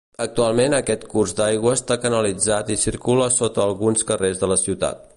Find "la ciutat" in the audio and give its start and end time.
4.55-5.07